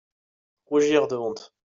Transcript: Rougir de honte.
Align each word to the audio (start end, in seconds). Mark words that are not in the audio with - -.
Rougir 0.71 1.07
de 1.07 1.15
honte. 1.15 1.51